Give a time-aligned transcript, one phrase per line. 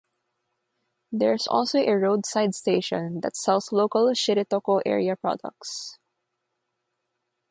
[1.11, 5.99] There is also a roadside station that sells local Shiretoko-area products.